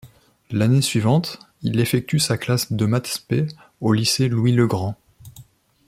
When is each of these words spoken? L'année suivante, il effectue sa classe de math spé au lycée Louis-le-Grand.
L'année 0.49 0.81
suivante, 0.81 1.37
il 1.61 1.79
effectue 1.79 2.17
sa 2.17 2.35
classe 2.35 2.73
de 2.73 2.85
math 2.87 3.05
spé 3.05 3.45
au 3.81 3.93
lycée 3.93 4.29
Louis-le-Grand. 4.29 4.95